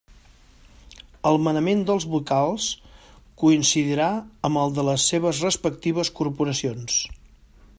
El 1.31 1.35
manament 1.47 1.83
dels 1.89 2.07
vocals 2.13 2.69
coincidirà 3.43 4.09
amb 4.49 4.61
el 4.63 4.73
de 4.79 4.87
les 4.89 5.05
seves 5.13 5.43
respectives 5.47 6.13
Corporacions. 6.23 6.97